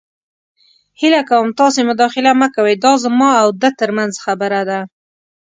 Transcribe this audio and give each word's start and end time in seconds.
هیله 0.99 1.21
کوم 1.29 1.47
تاسې 1.59 1.79
مداخله 1.89 2.31
مه 2.39 2.47
کوئ. 2.55 2.73
دا 2.83 2.91
زما 3.03 3.29
او 3.41 3.47
ده 3.61 3.69
تر 3.79 3.89
منځ 3.97 4.13
خبره 4.25 4.61
ده. 4.69 4.79